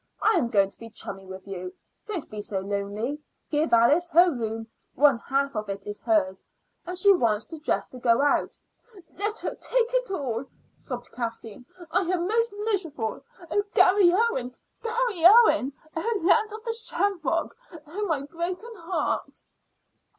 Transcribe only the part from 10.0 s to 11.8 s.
all," sobbed Kathleen.